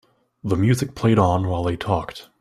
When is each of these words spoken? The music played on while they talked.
The 0.43 0.55
music 0.55 0.95
played 0.95 1.19
on 1.19 1.47
while 1.47 1.61
they 1.63 1.77
talked. 1.77 2.29